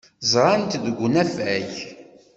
Ẓran-t 0.31 0.79
deg 0.83 0.97
unafag. 1.05 1.69